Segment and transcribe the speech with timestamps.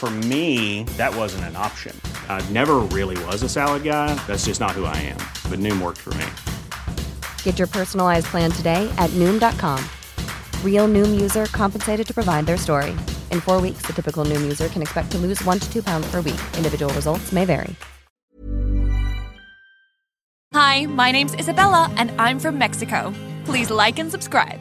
[0.00, 1.94] For me, that wasn't an option.
[2.26, 4.14] I never really was a salad guy.
[4.26, 5.18] That's just not who I am.
[5.50, 6.24] But Noom worked for me.
[7.42, 9.84] Get your personalized plan today at Noom.com.
[10.64, 12.92] Real Noom user compensated to provide their story.
[13.30, 16.10] In four weeks, the typical Noom user can expect to lose one to two pounds
[16.10, 16.40] per week.
[16.56, 17.76] Individual results may vary.
[20.54, 23.12] Hi, my name's Isabella, and I'm from Mexico.
[23.44, 24.60] Please like and subscribe.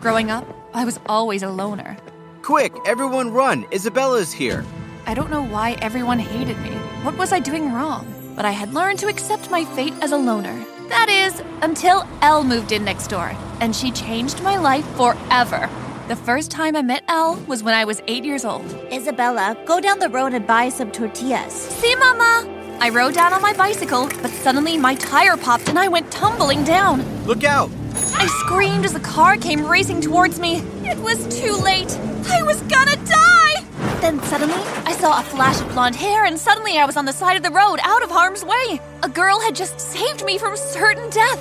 [0.00, 1.96] Growing up, I was always a loner.
[2.42, 3.64] Quick, everyone run!
[3.70, 4.64] Isabella's here!
[5.06, 6.70] I don't know why everyone hated me.
[7.04, 8.04] What was I doing wrong?
[8.34, 10.64] But I had learned to accept my fate as a loner.
[10.88, 15.70] That is, until Elle moved in next door, and she changed my life forever.
[16.08, 18.66] The first time I met Elle was when I was eight years old.
[18.92, 21.52] Isabella, go down the road and buy some tortillas.
[21.52, 22.48] See, Mama!
[22.80, 26.64] I rode down on my bicycle, but suddenly my tire popped and I went tumbling
[26.64, 27.04] down.
[27.24, 27.70] Look out!
[27.94, 30.56] I screamed as the car came racing towards me.
[30.82, 31.96] It was too late.
[32.30, 33.64] I was gonna die!
[34.00, 37.12] Then suddenly, I saw a flash of blonde hair, and suddenly I was on the
[37.12, 38.80] side of the road, out of harm's way.
[39.02, 41.40] A girl had just saved me from certain death.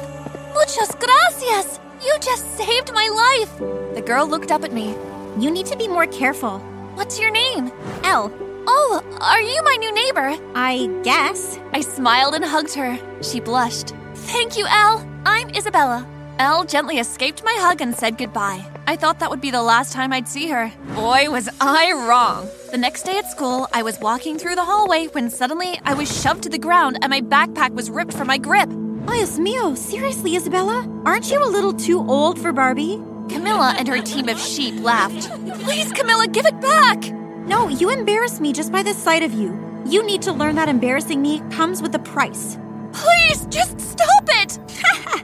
[0.54, 1.80] Muchas gracias!
[2.04, 3.58] You just saved my life!
[3.96, 4.96] The girl looked up at me.
[5.40, 6.60] You need to be more careful.
[6.96, 7.72] What's your name?
[8.04, 8.32] Elle.
[8.68, 10.38] Oh, are you my new neighbor?
[10.56, 11.58] I guess.
[11.74, 13.00] I smiled and hugged her.
[13.22, 13.94] She blushed.
[14.14, 15.08] Thank you, Elle.
[15.26, 16.06] I'm Isabella.
[16.42, 18.66] Elle gently escaped my hug and said goodbye.
[18.88, 20.74] I thought that would be the last time I'd see her.
[20.96, 22.50] Boy, was I wrong.
[22.72, 26.10] The next day at school, I was walking through the hallway when suddenly I was
[26.10, 28.70] shoved to the ground and my backpack was ripped from my grip.
[28.70, 30.90] Dios mío, seriously, Isabella?
[31.06, 32.96] Aren't you a little too old for Barbie?
[33.30, 35.30] Camilla and her team of sheep laughed.
[35.62, 37.12] Please, Camilla, give it back!
[37.46, 39.52] No, you embarrass me just by the sight of you.
[39.86, 42.58] You need to learn that embarrassing me comes with a price.
[42.94, 44.58] Please, just stop it!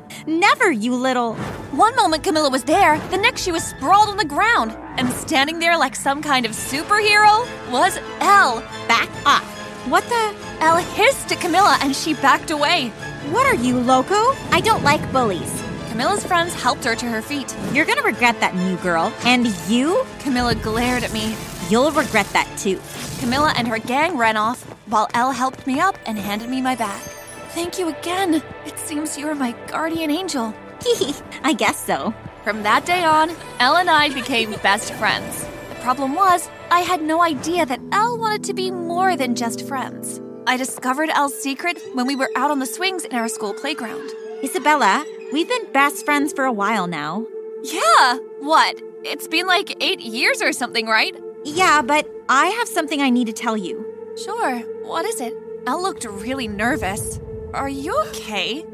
[0.27, 1.35] Never, you little.
[1.71, 5.59] One moment Camilla was there, the next she was sprawled on the ground, and standing
[5.59, 8.59] there like some kind of superhero was Elle.
[8.89, 9.45] Back off.
[9.87, 10.35] What the?
[10.59, 12.89] Elle hissed at Camilla and she backed away.
[13.31, 14.33] What are you, loco?
[14.51, 15.63] I don't like bullies.
[15.87, 17.55] Camilla's friends helped her to her feet.
[17.71, 19.13] You're gonna regret that, new girl.
[19.23, 20.05] And you?
[20.19, 21.37] Camilla glared at me.
[21.69, 22.81] You'll regret that too.
[23.19, 26.75] Camilla and her gang ran off, while Elle helped me up and handed me my
[26.75, 27.01] bag.
[27.49, 28.41] Thank you again.
[28.65, 30.53] It seems you're my guardian angel.
[30.83, 31.13] Hee
[31.43, 32.13] I guess so.
[32.43, 35.45] From that day on, Elle and I became best friends.
[35.69, 39.67] The problem was, I had no idea that Elle wanted to be more than just
[39.67, 40.21] friends.
[40.45, 44.11] I discovered Elle's secret when we were out on the swings in our school playground.
[44.43, 47.25] Isabella, we've been best friends for a while now.
[47.63, 48.17] Yeah!
[48.39, 48.81] What?
[49.03, 51.15] It's been like eight years or something, right?
[51.43, 53.85] Yeah, but I have something I need to tell you.
[54.23, 54.59] Sure.
[54.85, 55.33] What is it?
[55.65, 57.19] Elle looked really nervous.
[57.53, 58.65] Are you okay?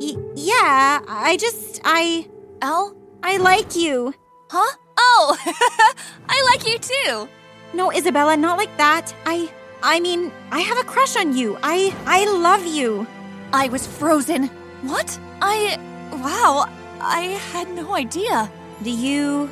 [0.00, 2.26] Y- yeah, I just, I.
[2.60, 2.96] Elle?
[3.22, 4.14] I like you.
[4.50, 4.76] Huh?
[4.98, 5.36] Oh!
[6.28, 7.28] I like you too!
[7.74, 9.14] No, Isabella, not like that.
[9.26, 9.50] I.
[9.82, 11.58] I mean, I have a crush on you.
[11.62, 11.94] I.
[12.06, 13.06] I love you.
[13.52, 14.48] I was frozen.
[14.82, 15.18] What?
[15.40, 15.78] I.
[16.12, 16.68] Wow,
[17.00, 18.50] I had no idea.
[18.82, 19.50] Do you.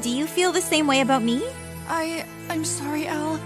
[0.00, 1.42] Do you feel the same way about me?
[1.88, 2.24] I.
[2.48, 3.38] I'm sorry, Elle.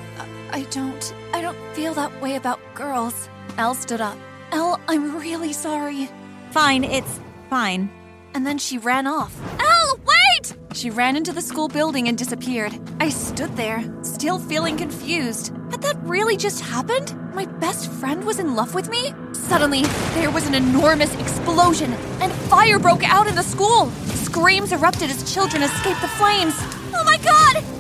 [0.51, 1.15] I don't.
[1.35, 3.29] I don't feel that way about girls.
[3.59, 4.17] Elle stood up.
[4.53, 6.09] Elle, I'm really sorry.
[6.51, 7.91] Fine, it's fine.
[8.35, 9.35] And then she ran off.
[9.61, 10.57] Elle, wait!
[10.73, 12.79] She ran into the school building and disappeared.
[13.01, 15.49] I stood there, still feeling confused.
[15.71, 17.15] Had that really just happened?
[17.35, 19.13] My best friend was in love with me?
[19.33, 19.83] Suddenly,
[20.15, 23.91] there was an enormous explosion, and fire broke out in the school.
[24.07, 26.55] Screams erupted as children escaped the flames.
[26.95, 27.78] Oh my god!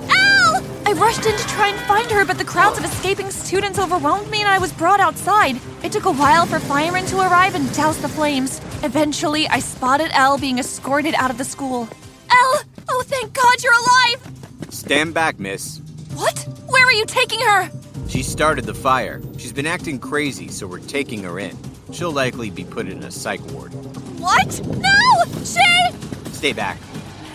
[0.88, 4.30] I rushed in to try and find her, but the crowds of escaping students overwhelmed
[4.30, 5.60] me and I was brought outside.
[5.82, 8.58] It took a while for firemen to arrive and douse the flames.
[8.82, 11.86] Eventually, I spotted Elle being escorted out of the school.
[12.30, 12.62] Elle!
[12.88, 14.72] Oh, thank God you're alive!
[14.72, 15.82] Stand back, miss.
[16.14, 16.38] What?
[16.68, 17.70] Where are you taking her?
[18.08, 19.20] She started the fire.
[19.36, 21.54] She's been acting crazy, so we're taking her in.
[21.92, 23.74] She'll likely be put in a psych ward.
[24.18, 24.66] What?
[24.66, 25.42] No!
[25.44, 26.30] She!
[26.32, 26.78] Stay back.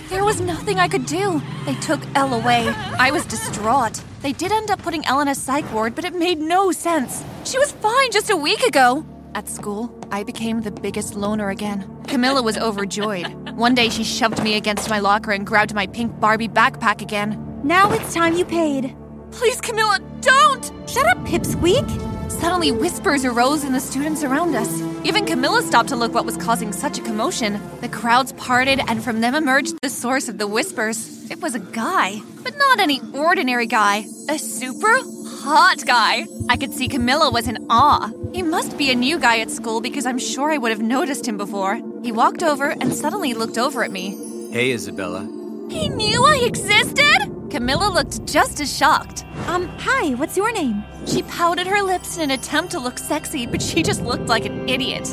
[0.09, 1.41] There was nothing I could do.
[1.65, 2.67] They took Elle away.
[3.00, 4.01] I was distraught.
[4.21, 7.23] They did end up putting Elle in a psych ward, but it made no sense.
[7.44, 9.05] She was fine just a week ago.
[9.35, 11.89] At school, I became the biggest loner again.
[12.07, 13.27] Camilla was overjoyed.
[13.57, 17.61] One day she shoved me against my locker and grabbed my pink Barbie backpack again.
[17.63, 18.95] Now it's time you paid.
[19.31, 20.71] Please, Camilla, don't!
[20.88, 21.89] Shut up, Pipsqueak!
[22.29, 24.81] Suddenly, whispers arose in the students around us.
[25.05, 27.59] Even Camilla stopped to look what was causing such a commotion.
[27.81, 31.29] The crowds parted, and from them emerged the source of the whispers.
[31.29, 34.05] It was a guy, but not any ordinary guy.
[34.29, 34.97] A super
[35.27, 36.25] hot guy.
[36.47, 38.11] I could see Camilla was in awe.
[38.33, 41.27] He must be a new guy at school because I'm sure I would have noticed
[41.27, 41.81] him before.
[42.01, 44.17] He walked over and suddenly looked over at me.
[44.53, 45.27] Hey, Isabella.
[45.69, 47.43] He knew I existed?
[47.53, 49.25] Camilla looked just as shocked.
[49.45, 50.83] Um, hi, what's your name?
[51.05, 54.45] She pouted her lips in an attempt to look sexy, but she just looked like
[54.45, 55.03] an idiot.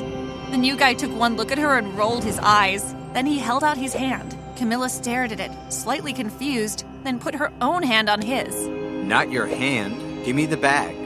[0.51, 2.95] The new guy took one look at her and rolled his eyes.
[3.13, 4.39] Then he held out his hand.
[4.57, 8.67] Camilla stared at it, slightly confused, then put her own hand on his.
[8.69, 10.25] Not your hand.
[10.25, 10.97] Give me the bag.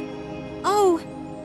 [0.64, 1.02] Oh,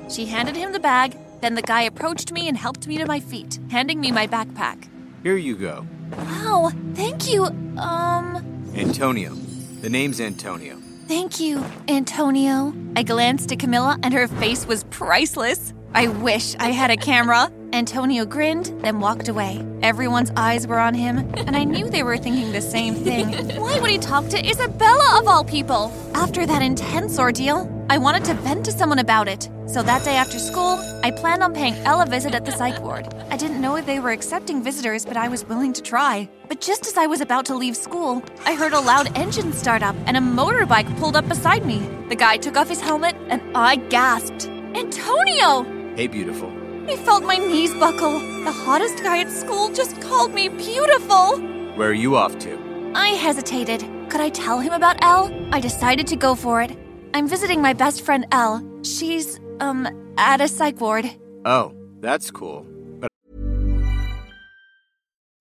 [0.08, 3.20] She handed him the bag, then the guy approached me and helped me to my
[3.20, 4.88] feet, handing me my backpack.
[5.24, 5.88] Here you go.
[6.16, 7.46] Wow, thank you.
[7.80, 9.36] Um, Antonio.
[9.82, 10.78] The name's Antonio.
[11.08, 12.74] Thank you, Antonio.
[12.98, 15.74] I glanced at Camilla and her face was priceless.
[15.94, 17.50] I wish I had a camera.
[17.72, 19.66] Antonio grinned, then walked away.
[19.82, 23.56] Everyone's eyes were on him, and I knew they were thinking the same thing.
[23.62, 25.94] Why would he talk to Isabella of all people?
[26.14, 29.50] After that intense ordeal, I wanted to vent to someone about it.
[29.66, 32.80] So that day after school, I planned on paying Elle a visit at the psych
[32.82, 33.12] ward.
[33.32, 36.30] I didn't know if they were accepting visitors, but I was willing to try.
[36.48, 39.82] But just as I was about to leave school, I heard a loud engine start
[39.82, 41.80] up and a motorbike pulled up beside me.
[42.10, 44.46] The guy took off his helmet and I gasped.
[44.76, 45.64] Antonio!
[45.96, 46.52] Hey, beautiful.
[46.88, 48.20] I felt my knees buckle.
[48.20, 51.40] The hottest guy at school just called me beautiful.
[51.76, 52.92] Where are you off to?
[52.94, 53.84] I hesitated.
[54.10, 55.50] Could I tell him about Elle?
[55.52, 56.78] I decided to go for it.
[57.14, 58.64] I'm visiting my best friend Elle.
[58.84, 61.10] She's, um, at a psych ward.
[61.46, 62.66] Oh, that's cool.
[63.00, 63.10] But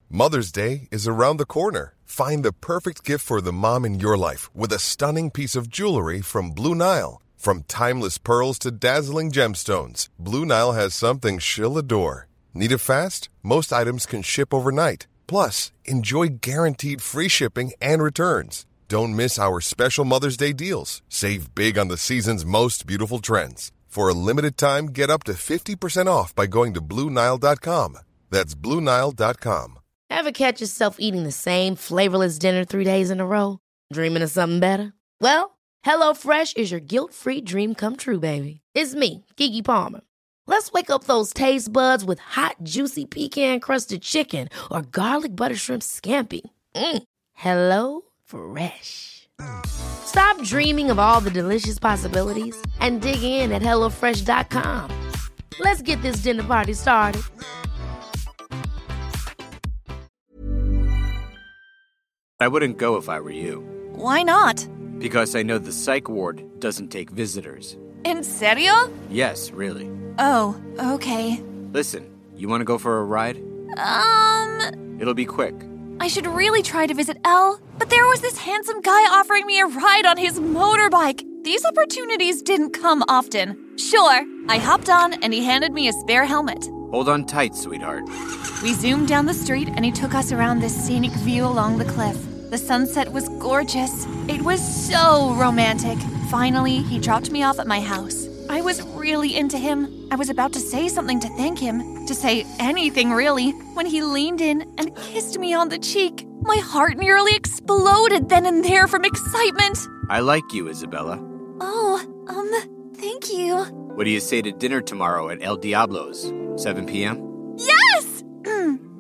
[0.09, 1.95] Mother's Day is around the corner.
[2.05, 5.69] Find the perfect gift for the mom in your life with a stunning piece of
[5.69, 7.21] jewelry from Blue Nile.
[7.37, 12.27] From timeless pearls to dazzling gemstones, Blue Nile has something she'll adore.
[12.55, 13.29] Need it fast?
[13.43, 15.07] Most items can ship overnight.
[15.27, 18.65] Plus, enjoy guaranteed free shipping and returns.
[18.89, 21.03] Don't miss our special Mother's Day deals.
[21.11, 23.71] Save big on the season's most beautiful trends.
[23.87, 27.99] For a limited time, get up to 50% off by going to BlueNile.com.
[28.31, 29.79] That's BlueNile.com.
[30.09, 33.59] Ever catch yourself eating the same flavorless dinner three days in a row?
[33.93, 34.95] Dreaming of something better?
[35.21, 38.63] Well, HelloFresh is your guilt free dream come true, baby.
[38.73, 40.01] It's me, Keke Palmer.
[40.47, 45.57] Let's wake up those taste buds with hot, juicy pecan crusted chicken or garlic butter
[45.57, 46.41] shrimp scampi.
[46.75, 47.03] Mm.
[47.35, 49.29] Hello Fresh.
[49.67, 54.91] Stop dreaming of all the delicious possibilities and dig in at HelloFresh.com.
[55.61, 57.23] Let's get this dinner party started.
[62.41, 63.63] I wouldn't go if I were you.
[63.95, 64.67] Why not?
[64.99, 67.77] Because I know the psych ward doesn't take visitors.
[68.05, 68.93] In serio?
[69.11, 69.91] Yes, really.
[70.19, 71.43] Oh, okay.
[71.73, 73.39] Listen, you want to go for a ride?
[73.77, 75.55] Um, It'll be quick.
[76.01, 79.61] I should really try to visit Elle, but there was this handsome guy offering me
[79.61, 81.25] a ride on his motorbike.
[81.43, 83.77] These opportunities didn't come often.
[83.77, 86.69] Sure, I hopped on and he handed me a spare helmet.
[86.93, 88.05] Hold on tight, sweetheart.
[88.63, 91.85] We zoomed down the street and he took us around this scenic view along the
[91.85, 92.17] cliff.
[92.51, 94.07] The sunset was gorgeous.
[94.29, 95.99] It was so romantic.
[96.31, 98.28] Finally, he dropped me off at my house.
[98.51, 100.09] I was really into him.
[100.11, 104.03] I was about to say something to thank him, to say anything really, when he
[104.03, 106.27] leaned in and kissed me on the cheek.
[106.41, 109.79] My heart nearly exploded then and there from excitement.
[110.09, 111.19] I like you, Isabella.
[111.61, 113.57] Oh, um, thank you.
[113.95, 116.33] What do you say to dinner tomorrow at El Diablo's?
[116.57, 117.55] 7 p.m.?
[117.59, 118.23] Yes!
[118.47, 118.95] um,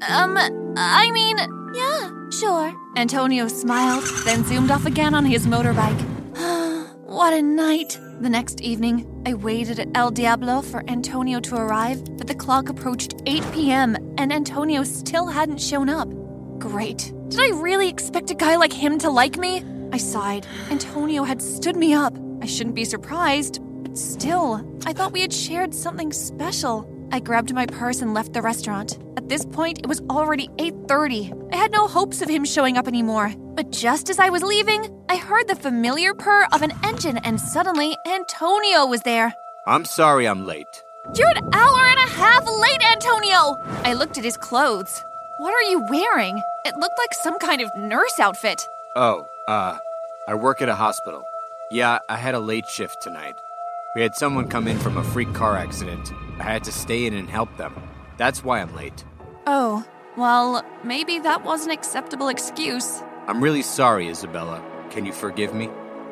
[0.76, 1.38] I mean,
[1.75, 2.75] yeah, sure.
[2.97, 6.00] Antonio smiled, then zoomed off again on his motorbike.
[7.07, 7.99] what a night.
[8.21, 12.71] The next evening, I waited at El Diablo for Antonio to arrive, but the clock
[12.71, 13.95] approached 8 p.m.
[14.17, 16.09] and Antonio still hadn't shown up.
[16.59, 17.13] Great.
[17.29, 19.63] Did I really expect a guy like him to like me?
[19.93, 20.47] I sighed.
[20.71, 22.17] Antonio had stood me up.
[22.41, 26.89] I shouldn't be surprised, but still, I thought we had shared something special.
[27.13, 28.97] I grabbed my purse and left the restaurant.
[29.19, 31.53] At this point, it was already 8:30.
[31.53, 33.35] I had no hopes of him showing up anymore.
[33.59, 37.41] But just as I was leaving, I heard the familiar purr of an engine and
[37.41, 39.35] suddenly Antonio was there.
[39.67, 40.85] I'm sorry I'm late.
[41.17, 43.57] You're an hour and a half late, Antonio!
[43.83, 45.03] I looked at his clothes.
[45.38, 46.41] What are you wearing?
[46.67, 48.65] It looked like some kind of nurse outfit.
[48.95, 49.79] Oh, uh,
[50.29, 51.25] I work at a hospital.
[51.73, 53.35] Yeah, I had a late shift tonight.
[53.97, 56.12] We had someone come in from a freak car accident.
[56.38, 57.75] I had to stay in and help them.
[58.19, 59.05] That's why I'm late.
[59.49, 59.85] Oh,
[60.17, 63.03] well, maybe that was an acceptable excuse.
[63.29, 64.65] I'm really sorry, Isabella.
[64.89, 65.69] Can you forgive me?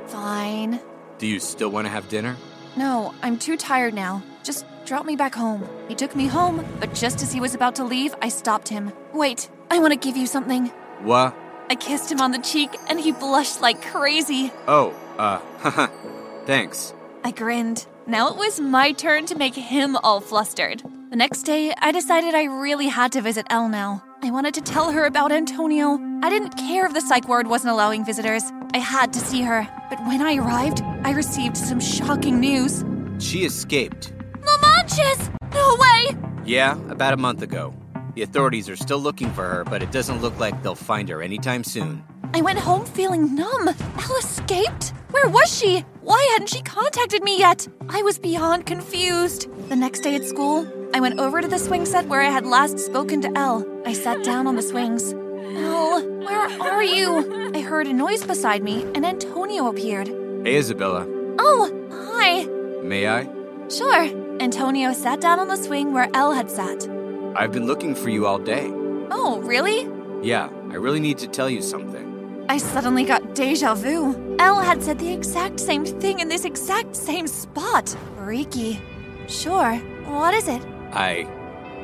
[0.09, 0.79] Fine.
[1.17, 2.37] Do you still want to have dinner?
[2.77, 4.23] No, I'm too tired now.
[4.45, 5.67] Just drop me back home.
[5.89, 8.93] He took me home, but just as he was about to leave, I stopped him.
[9.15, 10.67] Wait, I want to give you something.
[11.01, 11.35] What?
[11.71, 14.53] I kissed him on the cheek and he blushed like crazy.
[14.69, 15.87] Oh, uh, haha.
[16.45, 16.93] Thanks.
[17.25, 17.87] I grinned.
[18.07, 20.83] Now it was my turn to make him all flustered.
[21.09, 24.05] The next day, I decided I really had to visit Elle now.
[24.23, 26.01] I wanted to tell her about Antonio.
[26.23, 28.43] I didn't care if the psych ward wasn't allowing visitors.
[28.75, 29.69] I had to see her.
[29.91, 32.85] But when I arrived, I received some shocking news.
[33.19, 34.13] She escaped.
[34.45, 35.31] No manches!
[35.53, 36.17] No way!
[36.45, 37.75] Yeah, about a month ago.
[38.15, 41.23] The authorities are still looking for her, but it doesn't look like they'll find her
[41.23, 42.03] anytime soon.
[42.35, 43.69] I went home feeling numb.
[43.69, 44.93] Elle escaped?
[45.11, 45.81] Where was she?
[46.01, 47.69] Why hadn't she contacted me yet?
[47.89, 49.49] I was beyond confused.
[49.69, 52.47] The next day at school, I went over to the swing set where I had
[52.47, 53.67] last spoken to Elle.
[53.85, 55.13] I sat down on the swings.
[55.13, 57.53] Elle, where are you?
[57.55, 60.09] I heard a noise beside me, and Antonio appeared.
[60.45, 61.07] Hey, Isabella.
[61.39, 62.47] Oh, hi.
[62.83, 63.29] May I?
[63.69, 64.09] Sure.
[64.41, 66.89] Antonio sat down on the swing where Elle had sat.
[67.35, 68.71] I've been looking for you all day.
[69.11, 69.89] Oh, really?
[70.27, 72.47] Yeah, I really need to tell you something.
[72.49, 74.37] I suddenly got deja vu.
[74.39, 77.95] Elle had said the exact same thing in this exact same spot.
[78.17, 78.81] Freaky.
[79.27, 79.75] Sure.
[80.07, 80.63] What is it?
[80.97, 81.29] I.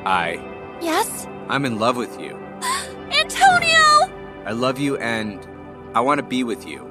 [0.05, 0.79] I.
[0.81, 1.27] Yes?
[1.47, 2.35] I'm in love with you.
[3.11, 4.11] Antonio!
[4.43, 5.39] I love you and
[5.93, 6.81] I want to be with you.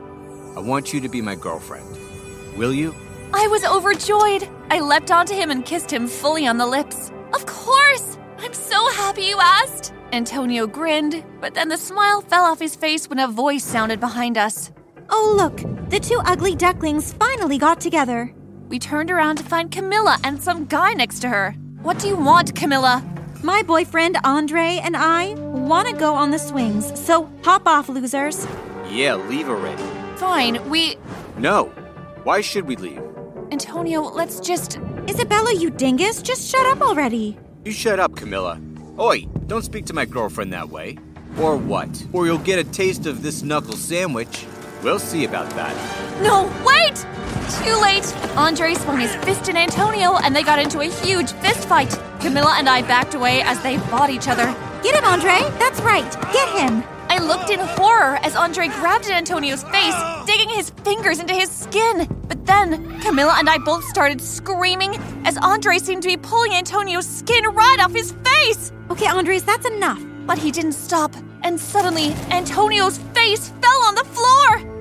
[0.57, 1.99] I want you to be my girlfriend.
[2.57, 2.95] Will you?
[3.35, 4.49] I was overjoyed.
[4.71, 7.11] I leapt onto him and kissed him fully on the lips.
[7.35, 8.19] Of course!
[8.39, 9.93] I'm so happy you asked.
[10.13, 14.39] Antonio grinned, but then the smile fell off his face when a voice sounded behind
[14.39, 14.71] us.
[15.11, 15.57] Oh, look,
[15.91, 18.33] the two ugly ducklings finally got together.
[18.69, 21.57] We turned around to find Camilla and some guy next to her.
[21.83, 23.05] What do you want, Camilla?
[23.43, 28.47] My boyfriend Andre and I want to go on the swings, so hop off, losers.
[28.89, 29.83] Yeah, leave already.
[30.15, 30.97] Fine, we.
[31.39, 31.65] No.
[32.23, 33.03] Why should we leave?
[33.51, 34.79] Antonio, let's just.
[35.09, 37.37] Isabella, you dingus, just shut up already.
[37.65, 38.61] You shut up, Camilla.
[39.01, 40.99] Oi, don't speak to my girlfriend that way.
[41.41, 41.91] Or what?
[42.13, 44.47] Or you'll get a taste of this knuckle sandwich.
[44.85, 45.75] We'll see about that.
[46.23, 47.05] No, wait!
[47.63, 48.07] Too late!
[48.37, 51.91] Andre swung his fist at Antonio and they got into a huge fist fight.
[52.21, 54.47] Camilla and I backed away as they fought each other.
[54.83, 55.39] Get him, Andre!
[55.59, 56.11] That's right!
[56.33, 56.83] Get him!
[57.09, 61.51] I looked in horror as Andre grabbed at Antonio's face, digging his fingers into his
[61.51, 62.09] skin.
[62.27, 64.97] But then, Camilla and I both started screaming
[65.27, 68.73] as Andre seemed to be pulling Antonio's skin right off his face.
[68.91, 70.01] Okay, Andres, that's enough.
[70.27, 74.72] But he didn't stop, and suddenly, Antonio's face fell on the floor.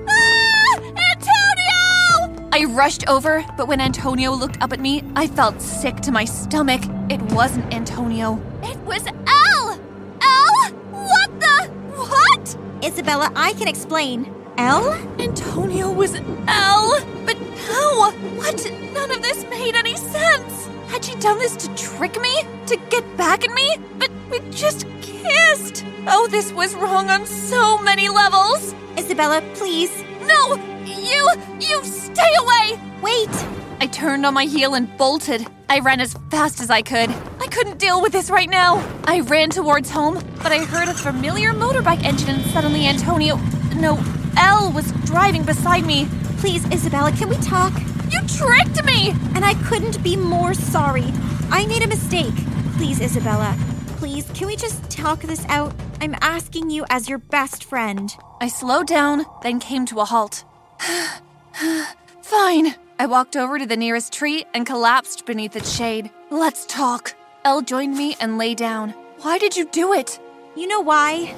[2.52, 2.70] Antonio!
[2.70, 6.24] I rushed over, but when Antonio looked up at me, I felt sick to my
[6.24, 6.82] stomach.
[7.10, 8.40] It wasn't Antonio.
[8.62, 9.80] It was Elle!
[10.22, 10.72] Elle?
[10.90, 11.70] What the?
[11.96, 12.56] What?
[12.84, 14.34] Isabella, I can explain.
[14.58, 14.92] Elle?
[15.18, 17.00] Antonio was Elle?
[17.24, 17.36] But
[17.68, 18.12] how?
[18.36, 18.70] What?
[18.92, 20.68] None of this made any sense.
[20.88, 22.42] Had she done this to trick me?
[22.66, 23.76] To get back at me?
[23.98, 25.84] But we just kissed.
[26.06, 28.74] Oh, this was wrong on so many levels.
[28.98, 30.04] Isabella, please.
[30.26, 30.56] No!
[30.84, 31.28] You!
[31.60, 32.78] You stay away!
[33.00, 33.28] Wait!
[33.80, 35.46] I turned on my heel and bolted.
[35.68, 37.10] I ran as fast as I could.
[37.40, 38.86] I couldn't deal with this right now.
[39.04, 43.36] I ran towards home, but I heard a familiar motorbike engine and suddenly Antonio.
[43.76, 43.98] No,
[44.36, 46.06] Elle was driving beside me.
[46.38, 47.72] Please, Isabella, can we talk?
[48.10, 49.10] You tricked me!
[49.34, 51.06] And I couldn't be more sorry.
[51.50, 52.34] I made a mistake.
[52.76, 53.56] Please, Isabella.
[53.96, 55.72] Please, can we just talk this out?
[56.02, 58.12] I'm asking you as your best friend.
[58.40, 60.42] I slowed down, then came to a halt.
[62.22, 62.74] Fine.
[62.98, 66.10] I walked over to the nearest tree and collapsed beneath its shade.
[66.28, 67.14] Let's talk.
[67.44, 68.90] Elle joined me and lay down.
[69.20, 70.18] Why did you do it?
[70.56, 71.36] You know why?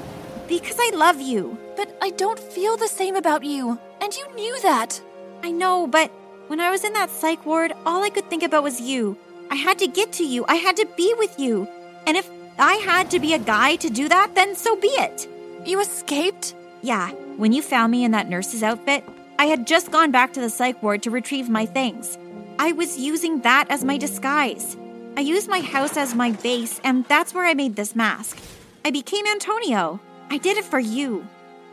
[0.49, 1.59] Because I love you.
[1.77, 4.99] But I don't feel the same about you, and you knew that.
[5.43, 6.11] I know, but
[6.47, 9.19] When I was in that psych ward, all I could think about was you.
[9.51, 11.69] I had to get to you, I had to be with you.
[12.07, 15.29] And if I had to be a guy to do that, then so be it.
[15.65, 16.55] You escaped?
[16.83, 19.05] Yeah, when you found me in that nurse's outfit,
[19.39, 22.17] I had just gone back to the psych ward to retrieve my things.
[22.59, 24.77] I was using that as my disguise.
[25.17, 28.39] I used my house as my base, and that's where I made this mask.
[28.85, 30.01] I became Antonio.
[30.31, 31.27] I did it for you.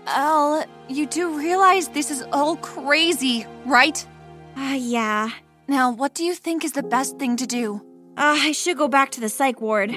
[0.07, 4.05] Elle, you do realize this is all crazy, right?
[4.57, 5.29] Ah, uh, yeah.
[5.67, 7.81] Now, what do you think is the best thing to do?
[8.17, 9.91] Uh, I should go back to the psych ward.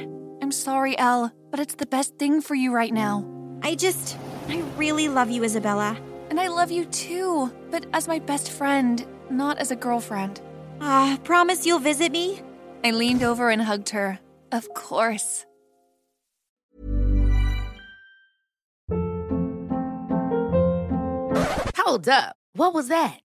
[0.44, 3.24] I'm sorry, Elle, but it's the best thing for you right now.
[3.62, 4.18] I just.
[4.46, 5.96] I really love you, Isabella.
[6.28, 10.42] And I love you too, but as my best friend, not as a girlfriend.
[10.82, 12.42] Ah, uh, promise you'll visit me?
[12.84, 14.18] I leaned over and hugged her.
[14.52, 15.46] Of course.
[21.78, 22.36] Hold up.
[22.52, 23.23] What was that?